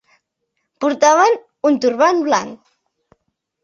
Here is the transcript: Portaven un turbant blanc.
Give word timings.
Portaven 0.85 1.39
un 1.71 1.79
turbant 1.87 2.27
blanc. 2.33 2.61